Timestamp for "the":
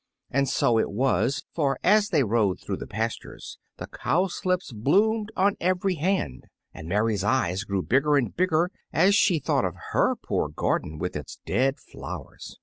2.77-2.87, 3.77-3.85